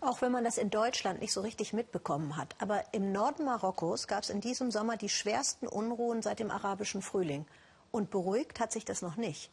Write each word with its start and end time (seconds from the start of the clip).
Auch 0.00 0.22
wenn 0.22 0.32
man 0.32 0.44
das 0.44 0.56
in 0.56 0.70
Deutschland 0.70 1.20
nicht 1.20 1.32
so 1.32 1.42
richtig 1.42 1.72
mitbekommen 1.72 2.36
hat. 2.36 2.54
Aber 2.58 2.84
im 2.92 3.12
Norden 3.12 3.44
Marokkos 3.44 4.06
gab 4.06 4.22
es 4.22 4.30
in 4.30 4.40
diesem 4.40 4.70
Sommer 4.70 4.96
die 4.96 5.10
schwersten 5.10 5.66
Unruhen 5.66 6.22
seit 6.22 6.38
dem 6.38 6.50
arabischen 6.50 7.02
Frühling. 7.02 7.46
Und 7.90 8.10
beruhigt 8.10 8.60
hat 8.60 8.72
sich 8.72 8.84
das 8.84 9.02
noch 9.02 9.16
nicht. 9.16 9.50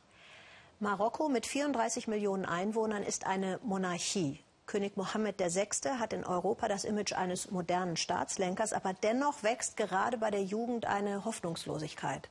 Marokko 0.79 1.27
mit 1.27 1.45
34 1.45 2.07
Millionen 2.07 2.45
Einwohnern 2.45 3.03
ist 3.03 3.25
eine 3.25 3.59
Monarchie. 3.63 4.39
König 4.67 4.95
Mohammed 4.95 5.39
VI. 5.39 5.97
hat 5.97 6.13
in 6.13 6.23
Europa 6.23 6.67
das 6.67 6.83
Image 6.83 7.13
eines 7.13 7.51
modernen 7.51 7.97
Staatslenkers, 7.97 8.73
aber 8.73 8.93
dennoch 8.93 9.41
wächst 9.41 9.75
gerade 9.75 10.17
bei 10.17 10.29
der 10.29 10.43
Jugend 10.43 10.85
eine 10.85 11.25
Hoffnungslosigkeit. 11.25 12.29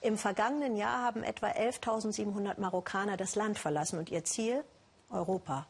Im 0.00 0.16
vergangenen 0.16 0.76
Jahr 0.76 1.02
haben 1.02 1.22
etwa 1.22 1.48
11.700 1.48 2.60
Marokkaner 2.60 3.16
das 3.16 3.34
Land 3.34 3.58
verlassen 3.58 3.98
und 3.98 4.10
ihr 4.10 4.24
Ziel 4.24 4.64
Europa. 5.10 5.66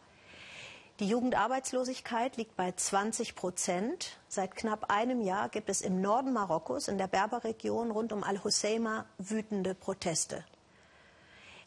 Die 0.98 1.08
Jugendarbeitslosigkeit 1.08 2.38
liegt 2.38 2.56
bei 2.56 2.72
20 2.72 3.34
Prozent. 3.34 4.16
Seit 4.28 4.56
knapp 4.56 4.90
einem 4.90 5.20
Jahr 5.20 5.50
gibt 5.50 5.68
es 5.68 5.82
im 5.82 6.00
Norden 6.00 6.32
Marokkos, 6.32 6.88
in 6.88 6.96
der 6.96 7.06
Berberregion 7.06 7.90
rund 7.90 8.14
um 8.14 8.24
Al-Husseima, 8.24 9.04
wütende 9.18 9.74
Proteste. 9.74 10.42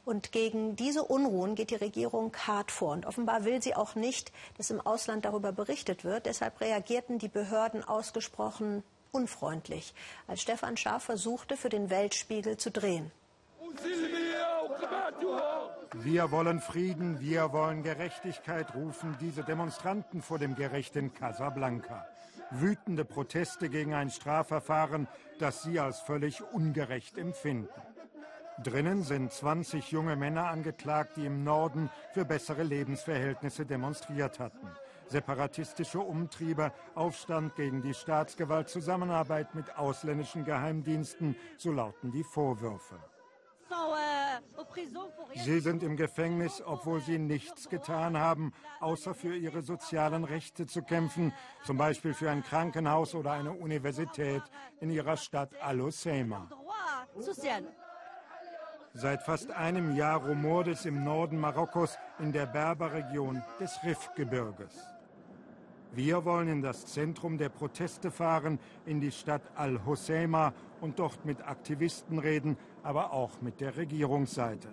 Und 0.04 0.32
gegen 0.32 0.76
diese 0.76 1.04
Unruhen 1.04 1.54
geht 1.54 1.70
die 1.70 1.76
Regierung 1.76 2.36
hart 2.48 2.72
vor. 2.72 2.94
Und 2.94 3.06
offenbar 3.06 3.46
will 3.46 3.62
sie 3.62 3.76
auch 3.76 3.94
nicht, 3.94 4.32
dass 4.58 4.72
im 4.72 4.82
Ausland 4.82 5.26
darüber 5.26 5.52
berichtet 5.52 6.04
wird. 6.04 6.26
Deshalb 6.26 6.60
reagierten 6.60 7.20
die 7.20 7.28
Behörden 7.28 7.84
ausgesprochen 7.84 8.84
unfreundlich, 9.12 9.94
als 10.26 10.42
Stefan 10.42 10.76
Schaaf 10.76 11.04
versuchte, 11.04 11.56
für 11.56 11.70
den 11.70 11.92
Weltspiegel 11.92 12.58
zu 12.58 12.72
drehen. 12.72 13.12
Wir 15.96 16.30
wollen 16.30 16.60
Frieden, 16.60 17.20
wir 17.20 17.52
wollen 17.52 17.82
Gerechtigkeit, 17.82 18.76
rufen 18.76 19.18
diese 19.20 19.44
Demonstranten 19.44 20.22
vor 20.22 20.38
dem 20.38 20.56
Gericht 20.56 20.96
in 20.96 21.14
Casablanca. 21.14 22.06
Wütende 22.52 23.06
Proteste 23.06 23.70
gegen 23.70 23.96
ein 23.96 24.12
Strafverfahren, 24.12 25.08
das 25.40 25.64
sie 25.64 25.80
als 25.80 26.00
völlig 26.00 26.44
ungerecht 26.54 27.18
empfinden. 27.18 27.70
Drinnen 28.64 29.04
sind 29.04 29.32
20 29.32 29.90
junge 29.92 30.16
Männer 30.16 30.50
angeklagt, 30.50 31.18
die 31.18 31.26
im 31.26 31.44
Norden 31.44 31.90
für 32.14 32.26
bessere 32.26 32.64
Lebensverhältnisse 32.64 33.66
demonstriert 33.66 34.40
hatten. 34.40 34.68
Separatistische 35.08 36.00
Umtriebe, 36.00 36.72
Aufstand 36.94 37.56
gegen 37.56 37.82
die 37.82 37.96
Staatsgewalt, 37.96 38.70
Zusammenarbeit 38.70 39.56
mit 39.56 39.76
ausländischen 39.76 40.46
Geheimdiensten, 40.46 41.36
so 41.58 41.72
lauten 41.72 42.12
die 42.12 42.24
Vorwürfe. 42.24 43.00
Sie 45.36 45.60
sind 45.60 45.84
im 45.84 45.96
Gefängnis, 45.96 46.62
obwohl 46.66 47.02
sie 47.02 47.18
nichts 47.18 47.70
getan 47.70 48.18
haben, 48.18 48.54
außer 48.80 49.14
für 49.14 49.36
ihre 49.36 49.62
sozialen 49.62 50.24
Rechte 50.24 50.66
zu 50.68 50.82
kämpfen, 50.82 51.34
zum 51.64 51.78
Beispiel 51.78 52.14
für 52.14 52.30
ein 52.30 52.44
Krankenhaus 52.44 53.16
oder 53.16 53.32
eine 53.32 53.52
Universität 53.52 54.44
in 54.80 54.90
ihrer 54.90 55.18
Stadt 55.18 55.50
Al-Husseima. 55.62 56.48
Seit 58.94 59.22
fast 59.24 59.52
einem 59.52 59.96
Jahr 59.96 60.26
rumort 60.26 60.68
es 60.68 60.86
im 60.86 61.04
Norden 61.04 61.40
Marokkos 61.40 61.98
in 62.20 62.32
der 62.32 62.48
Berberregion 62.48 63.44
des 63.60 63.78
Rifgebirges. 63.84 64.99
Wir 65.92 66.24
wollen 66.24 66.48
in 66.48 66.62
das 66.62 66.86
Zentrum 66.86 67.40
der 67.40 67.50
Proteste 67.50 68.12
fahren, 68.12 68.60
in 68.86 69.02
die 69.02 69.12
Stadt 69.12 69.42
Al-Husseima 69.56 70.54
und 70.82 71.00
dort 71.00 71.26
mit 71.26 71.42
Aktivisten 71.48 72.20
reden, 72.20 72.58
aber 72.84 73.12
auch 73.12 73.42
mit 73.42 73.60
der 73.60 73.76
Regierungsseite. 73.76 74.72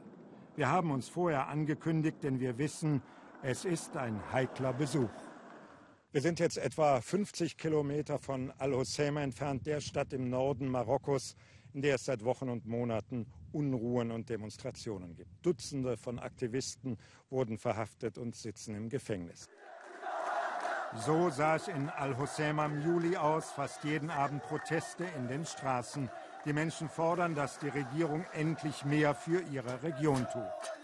Wir 0.57 0.69
haben 0.69 0.91
uns 0.91 1.09
vorher 1.09 1.49
angekündigt, 1.49 2.23
denn 2.23 2.39
wir 2.39 2.59
wissen, 2.59 3.03
es 3.43 3.65
ist 3.65 3.97
ein 3.97 4.21
heikler 4.31 4.75
Besuch. 4.75 5.11
Wir 6.13 6.21
sind 6.21 6.39
jetzt 6.39 6.59
etwa 6.59 7.01
50 7.01 7.57
Kilometer 7.57 8.19
von 8.19 8.53
Al-Husseima 8.59 9.23
entfernt, 9.23 9.67
der 9.67 9.81
Stadt 9.81 10.13
im 10.13 10.29
Norden 10.29 10.69
Marokkos, 10.69 11.35
in 11.73 11.83
der 11.83 11.97
es 11.97 12.05
seit 12.05 12.25
Wochen 12.25 12.49
und 12.49 12.67
Monaten 12.67 13.27
Unruhen 13.53 14.11
und 14.11 14.29
Demonstrationen 14.29 15.15
gibt. 15.15 15.31
Dutzende 15.45 15.97
von 15.97 16.19
Aktivisten 16.19 16.99
wurden 17.31 17.57
verhaftet 17.57 18.19
und 18.19 18.35
sitzen 18.35 18.75
im 18.75 18.89
Gefängnis. 18.89 19.49
So 20.95 21.31
sah 21.31 21.57
es 21.57 21.69
in 21.69 21.91
Al-Husseima 21.91 22.67
im 22.67 22.83
Juli 22.83 23.17
aus, 23.17 23.51
fast 23.51 23.85
jeden 23.85 24.11
Abend 24.11 24.43
Proteste 24.45 25.05
in 25.17 25.29
den 25.29 25.45
Straßen. 25.45 26.09
Die 26.45 26.53
Menschen 26.53 26.89
fordern, 26.89 27.35
dass 27.35 27.59
die 27.59 27.69
Regierung 27.69 28.25
endlich 28.33 28.85
mehr 28.85 29.15
für 29.15 29.41
ihre 29.41 29.83
Region 29.83 30.27
tut. 30.33 30.77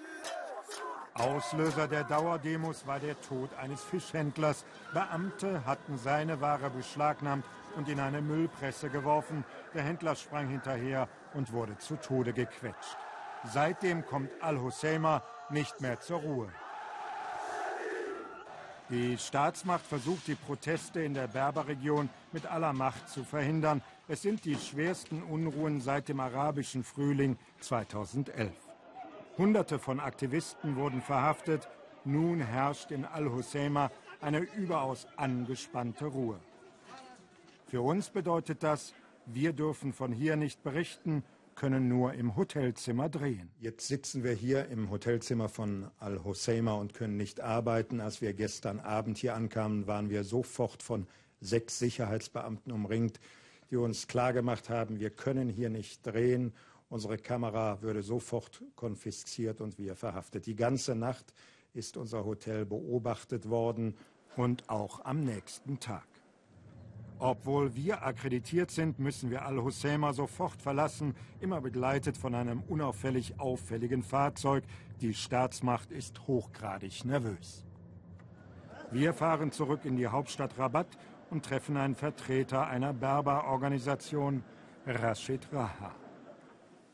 Auslöser 1.15 1.89
der 1.89 2.05
Dauerdemos 2.05 2.87
war 2.87 2.99
der 2.99 3.21
Tod 3.21 3.51
eines 3.61 3.83
Fischhändlers. 3.83 4.65
Beamte 4.93 5.65
hatten 5.67 5.99
seine 5.99 6.41
Ware 6.41 6.71
beschlagnahmt 6.71 7.45
und 7.77 7.89
in 7.89 8.01
eine 8.01 8.23
Müllpresse 8.23 8.89
geworfen. 8.89 9.45
Der 9.75 9.83
Händler 9.83 10.17
sprang 10.17 10.49
hinterher 10.49 11.09
und 11.35 11.53
wurde 11.53 11.77
zu 11.79 11.97
Tode 11.97 12.33
gequetscht. 12.33 12.97
Seitdem 13.45 14.07
kommt 14.07 14.31
Al-Husseima 14.41 15.23
nicht 15.51 15.81
mehr 15.81 16.01
zur 16.01 16.21
Ruhe. 16.21 16.49
Die 18.93 19.17
Staatsmacht 19.17 19.87
versucht, 19.87 20.27
die 20.27 20.35
Proteste 20.35 21.01
in 21.01 21.15
der 21.15 21.27
Berberregion 21.27 22.11
mit 22.31 22.45
aller 22.45 22.75
Macht 22.75 23.09
zu 23.09 23.25
verhindern. 23.25 23.81
Es 24.07 24.21
sind 24.21 24.45
die 24.45 24.55
schwersten 24.55 25.23
Unruhen 25.23 25.81
seit 25.81 26.11
dem 26.11 26.21
arabischen 26.21 26.85
Frühling 26.85 27.39
2011. 27.61 28.53
Hunderte 29.39 29.79
von 29.79 29.99
Aktivisten 29.99 30.77
wurden 30.77 31.01
verhaftet. 31.01 31.71
Nun 32.05 32.43
herrscht 32.43 32.91
in 32.91 33.07
Al-Husseima 33.07 33.91
eine 34.21 34.41
überaus 34.41 35.07
angespannte 35.17 36.05
Ruhe. 36.05 36.39
Für 37.69 37.81
uns 37.81 38.11
bedeutet 38.11 38.63
das, 38.63 38.93
wir 39.25 39.55
dürfen 39.55 39.95
von 39.95 40.13
hier 40.13 40.37
nicht 40.37 40.63
berichten 40.63 41.25
können 41.55 41.89
nur 41.89 42.15
im 42.15 42.37
Hotelzimmer 42.37 43.09
drehen. 43.09 43.51
Jetzt 43.59 43.89
sitzen 43.89 44.25
wir 44.25 44.33
hier 44.33 44.67
im 44.69 44.91
Hotelzimmer 44.91 45.49
von 45.49 45.91
Al-Husseima 45.99 46.73
und 46.75 46.95
können 46.95 47.17
nicht 47.17 47.41
arbeiten. 47.41 48.01
Als 48.01 48.21
wir 48.21 48.33
gestern 48.33 48.81
Abend 48.81 49.19
hier 49.19 49.35
ankamen, 49.35 49.87
waren 49.87 50.11
wir 50.11 50.25
sofort 50.25 50.83
von 50.83 51.07
sechs 51.41 51.79
Sicherheitsbeamten 51.79 52.73
umringt, 52.73 53.21
die 53.71 53.77
uns 53.77 54.07
klargemacht 54.07 54.69
haben, 54.69 55.01
wir 55.01 55.11
können 55.11 55.49
hier 55.49 55.71
nicht 55.71 56.07
drehen. 56.07 56.53
Unsere 56.89 57.17
Kamera 57.17 57.81
würde 57.81 58.03
sofort 58.03 58.63
konfisziert 58.77 59.61
und 59.61 59.79
wir 59.79 59.97
verhaftet. 59.97 60.47
Die 60.47 60.57
ganze 60.57 60.95
Nacht 60.95 61.33
ist 61.73 61.97
unser 61.97 62.25
Hotel 62.25 62.67
beobachtet 62.67 63.49
worden 63.49 63.97
und 64.37 64.69
auch 64.69 65.05
am 65.05 65.25
nächsten 65.25 65.81
Tag. 65.81 66.07
Obwohl 67.25 67.77
wir 67.77 68.05
akkreditiert 68.05 68.73
sind, 68.73 68.99
müssen 68.99 69.31
wir 69.31 69.47
Al-Husseima 69.47 70.13
sofort 70.13 70.61
verlassen, 70.61 71.15
immer 71.41 71.61
begleitet 71.61 72.17
von 72.17 72.35
einem 72.35 72.65
unauffällig 72.65 73.39
auffälligen 73.39 74.03
Fahrzeug. 74.03 74.65
Die 75.01 75.15
Staatsmacht 75.15 75.93
ist 75.93 76.27
hochgradig 76.27 77.05
nervös. 77.05 77.65
Wir 78.91 79.15
fahren 79.15 79.53
zurück 79.53 79.85
in 79.85 79.95
die 79.95 80.09
Hauptstadt 80.09 80.59
Rabat 80.59 80.89
und 81.31 81.45
treffen 81.45 81.77
einen 81.77 81.95
Vertreter 81.95 82.67
einer 82.67 82.93
Berber-Organisation, 82.93 84.43
Rashid 84.85 85.47
Raha. 85.53 85.95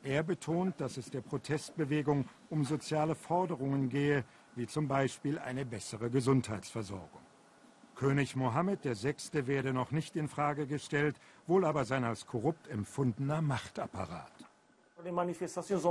Er 0.02 0.22
betont, 0.24 0.78
dass 0.78 0.98
es 0.98 1.10
der 1.10 1.22
Protestbewegung 1.22 2.26
um 2.50 2.64
soziale 2.64 3.14
Forderungen 3.14 3.88
gehe, 3.88 4.26
wie 4.56 4.66
zum 4.66 4.88
Beispiel 4.88 5.38
eine 5.38 5.64
bessere 5.64 6.10
Gesundheitsversorgung. 6.10 7.27
König 7.98 8.36
Mohammed 8.36 8.84
VI. 8.84 9.46
werde 9.48 9.72
noch 9.72 9.90
nicht 9.90 10.14
in 10.14 10.28
Frage 10.28 10.68
gestellt, 10.68 11.16
wohl 11.48 11.64
aber 11.64 11.84
sein 11.84 12.04
als 12.04 12.26
korrupt 12.26 12.68
empfundener 12.68 13.42
Machtapparat. 13.42 14.32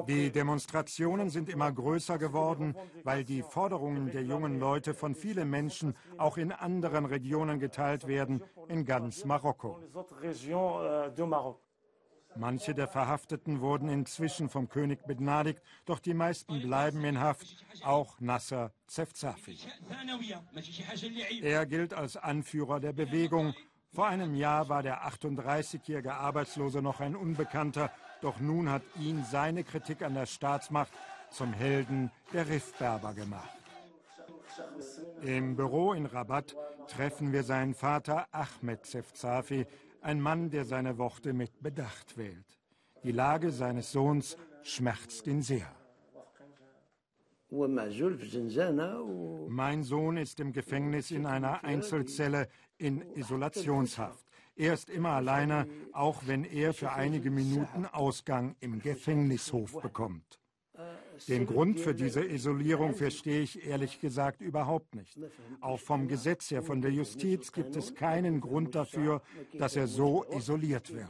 Die 0.07 0.31
Demonstrationen 0.31 1.29
sind 1.29 1.49
immer 1.49 1.69
größer 1.69 2.17
geworden, 2.17 2.75
weil 3.03 3.25
die 3.25 3.41
Forderungen 3.41 4.09
der 4.11 4.23
jungen 4.23 4.57
Leute 4.57 4.93
von 4.93 5.15
vielen 5.15 5.49
Menschen 5.49 5.95
auch 6.17 6.37
in 6.37 6.53
anderen 6.53 7.05
Regionen 7.05 7.59
geteilt 7.59 8.07
werden, 8.07 8.41
in 8.69 8.85
ganz 8.85 9.25
Marokko. 9.25 9.77
Manche 12.39 12.75
der 12.75 12.87
Verhafteten 12.87 13.61
wurden 13.61 13.89
inzwischen 13.89 14.49
vom 14.49 14.69
König 14.69 15.05
begnadigt, 15.05 15.61
doch 15.85 15.99
die 15.99 16.13
meisten 16.13 16.61
bleiben 16.61 17.03
in 17.03 17.19
Haft, 17.19 17.65
auch 17.83 18.19
Nasser 18.19 18.71
Zefzafi. 18.85 19.57
Er 21.41 21.65
gilt 21.65 21.93
als 21.93 22.15
Anführer 22.15 22.79
der 22.79 22.93
Bewegung. 22.93 23.53
Vor 23.91 24.07
einem 24.07 24.35
Jahr 24.35 24.69
war 24.69 24.83
der 24.83 25.07
38-jährige 25.07 26.13
Arbeitslose 26.13 26.81
noch 26.81 26.99
ein 26.99 27.15
Unbekannter, 27.15 27.91
doch 28.21 28.39
nun 28.39 28.69
hat 28.69 28.83
ihn 28.99 29.23
seine 29.23 29.63
Kritik 29.63 30.03
an 30.03 30.13
der 30.13 30.25
Staatsmacht 30.25 30.91
zum 31.31 31.53
Helden 31.53 32.11
der 32.33 32.47
Riffberber 32.47 33.13
gemacht. 33.13 33.49
Im 35.21 35.55
Büro 35.55 35.93
in 35.93 36.05
Rabat 36.05 36.55
treffen 36.87 37.33
wir 37.33 37.43
seinen 37.43 37.73
Vater 37.73 38.27
Ahmed 38.31 38.85
Zefzafi, 38.85 39.65
ein 40.01 40.21
Mann, 40.21 40.49
der 40.49 40.65
seine 40.65 40.97
Worte 40.97 41.33
mit 41.33 41.61
Bedacht 41.61 42.17
wählt. 42.17 42.59
Die 43.03 43.11
Lage 43.11 43.51
seines 43.51 43.91
Sohns 43.91 44.37
schmerzt 44.63 45.27
ihn 45.27 45.41
sehr. 45.41 45.71
Mein 49.47 49.83
Sohn 49.83 50.17
ist 50.17 50.39
im 50.39 50.51
Gefängnis 50.51 51.11
in 51.11 51.25
einer 51.25 51.63
Einzelzelle 51.63 52.49
in 52.77 53.01
Isolationshaft. 53.15 54.25
Er 54.55 54.73
ist 54.73 54.89
immer 54.89 55.11
alleine, 55.11 55.67
auch 55.93 56.23
wenn 56.25 56.43
er 56.43 56.73
für 56.73 56.91
einige 56.91 57.31
Minuten 57.31 57.85
Ausgang 57.85 58.55
im 58.59 58.81
Gefängnishof 58.81 59.79
bekommt. 59.81 60.39
Den 61.27 61.45
Grund 61.45 61.79
für 61.79 61.93
diese 61.93 62.23
Isolierung 62.23 62.93
verstehe 62.93 63.41
ich 63.41 63.65
ehrlich 63.65 63.99
gesagt 63.99 64.41
überhaupt 64.41 64.95
nicht. 64.95 65.17
Auch 65.61 65.79
vom 65.79 66.07
Gesetz 66.07 66.51
her, 66.51 66.61
von 66.61 66.81
der 66.81 66.91
Justiz 66.91 67.51
gibt 67.51 67.75
es 67.75 67.95
keinen 67.95 68.41
Grund 68.41 68.75
dafür, 68.75 69.21
dass 69.57 69.75
er 69.75 69.87
so 69.87 70.25
isoliert 70.31 70.93
wird. 70.93 71.09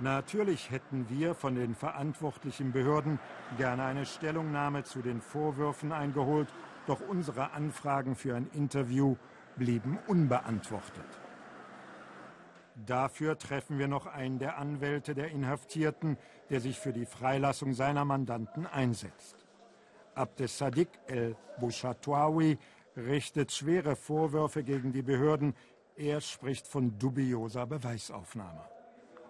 Natürlich 0.00 0.70
hätten 0.70 1.06
wir 1.10 1.34
von 1.34 1.56
den 1.56 1.74
verantwortlichen 1.74 2.72
Behörden 2.72 3.18
gerne 3.58 3.84
eine 3.84 4.06
Stellungnahme 4.06 4.82
zu 4.82 5.02
den 5.02 5.20
Vorwürfen 5.20 5.92
eingeholt, 5.92 6.48
doch 6.86 7.00
unsere 7.06 7.52
Anfragen 7.52 8.16
für 8.16 8.34
ein 8.34 8.48
Interview 8.54 9.16
blieben 9.56 9.98
unbeantwortet. 10.06 11.04
Dafür 12.90 13.38
treffen 13.38 13.78
wir 13.78 13.86
noch 13.86 14.06
einen 14.06 14.40
der 14.40 14.58
Anwälte 14.58 15.14
der 15.14 15.28
Inhaftierten, 15.28 16.18
der 16.50 16.60
sich 16.60 16.76
für 16.76 16.92
die 16.92 17.06
Freilassung 17.06 17.72
seiner 17.72 18.04
Mandanten 18.04 18.66
einsetzt. 18.66 19.46
Abdes 20.16 20.58
Sadiq 20.58 20.88
el-Bushatwawi 21.06 22.58
richtet 22.96 23.52
schwere 23.52 23.94
Vorwürfe 23.94 24.64
gegen 24.64 24.90
die 24.90 25.02
Behörden. 25.02 25.54
Er 25.94 26.20
spricht 26.20 26.66
von 26.66 26.98
dubioser 26.98 27.64
Beweisaufnahme. 27.64 28.64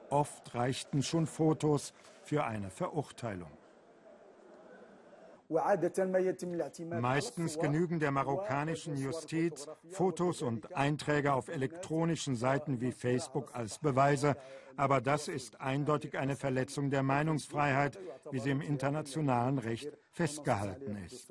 Oft 0.09 0.55
reichten 0.55 1.03
schon 1.03 1.27
Fotos 1.27 1.93
für 2.23 2.45
eine 2.45 2.71
Verurteilung. 2.71 3.53
Meistens 7.01 7.59
genügen 7.59 7.99
der 7.99 8.11
marokkanischen 8.13 8.97
Justiz 8.97 9.67
Fotos 9.91 10.43
und 10.43 10.77
Einträge 10.77 11.33
auf 11.33 11.49
elektronischen 11.49 12.37
Seiten 12.37 12.81
wie 12.81 12.93
Facebook 12.93 13.55
als 13.55 13.79
Beweise, 13.79 14.37
aber 14.77 15.01
das 15.01 15.27
ist 15.27 15.61
eindeutig 15.61 16.17
eine 16.17 16.37
Verletzung 16.37 16.91
der 16.91 17.03
Meinungsfreiheit, 17.03 17.99
wie 18.31 18.39
sie 18.39 18.51
im 18.51 18.61
internationalen 18.61 19.59
Recht 19.59 19.91
festgehalten 20.13 20.97
ist. 21.05 21.29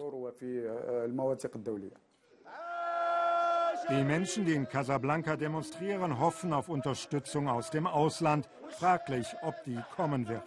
Die 3.89 4.03
Menschen, 4.03 4.45
die 4.45 4.53
in 4.53 4.67
Casablanca 4.67 5.35
demonstrieren, 5.37 6.19
hoffen 6.19 6.53
auf 6.53 6.67
Unterstützung 6.67 7.47
aus 7.47 7.71
dem 7.71 7.87
Ausland. 7.87 8.49
Fraglich, 8.69 9.33
ob 9.41 9.63
die 9.63 9.79
kommen 9.95 10.27
wird. 10.27 10.43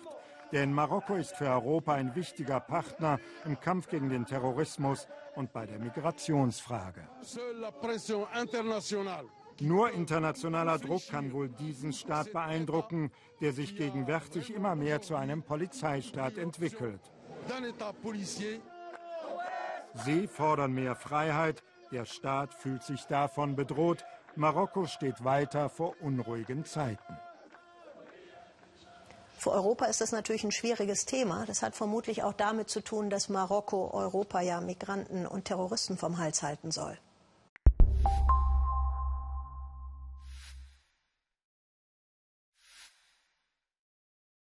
Denn 0.53 0.73
Marokko 0.73 1.15
ist 1.15 1.35
für 1.35 1.49
Europa 1.49 1.95
ein 1.95 2.15
wichtiger 2.15 2.61
Partner 2.61 3.19
im 3.47 3.59
Kampf 3.59 3.89
gegen 3.89 4.11
den 4.11 4.27
Terrorismus 4.27 5.09
und 5.35 5.53
bei 5.53 5.67
der 5.67 5.79
Migrationsfrage. 5.79 7.09
Nur 9.61 9.91
internationaler 9.91 10.79
Druck 10.79 11.03
kann 11.09 11.33
wohl 11.33 11.49
diesen 11.49 11.93
Staat 11.93 12.33
beeindrucken, 12.33 13.11
der 13.41 13.53
sich 13.53 13.77
gegenwärtig 13.77 14.55
immer 14.55 14.75
mehr 14.75 15.01
zu 15.01 15.15
einem 15.15 15.43
Polizeistaat 15.43 16.37
entwickelt. 16.37 17.01
Sie 20.05 20.27
fordern 20.27 20.73
mehr 20.73 20.97
Freiheit, 20.97 21.63
der 21.91 22.05
Staat 22.05 22.55
fühlt 22.55 22.83
sich 22.83 23.05
davon 23.05 23.57
bedroht, 23.57 24.05
Marokko 24.37 24.87
steht 24.87 25.25
weiter 25.25 25.69
vor 25.69 25.95
unruhigen 26.01 26.65
Zeiten. 26.65 27.17
Für 29.43 29.51
Europa 29.51 29.87
ist 29.87 30.01
das 30.01 30.13
natürlich 30.13 30.45
ein 30.45 30.53
schwieriges 30.53 31.05
Thema. 31.05 31.45
Das 31.47 31.65
hat 31.65 31.75
vermutlich 31.75 32.23
auch 32.23 32.33
damit 32.33 32.71
zu 32.71 32.81
tun, 32.81 33.11
dass 33.11 33.29
Marokko 33.29 33.91
Europa 33.93 34.41
ja 34.41 34.61
Migranten 34.61 35.27
und 35.27 35.47
Terroristen 35.47 35.99
vom 35.99 36.19
Hals 36.19 36.45
halten 36.45 36.71
soll. 36.71 36.97